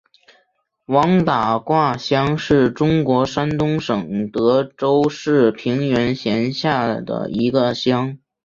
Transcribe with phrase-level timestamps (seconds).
[0.87, 8.17] 王打卦乡是中国山东省德州市平原县下辖的一个乡。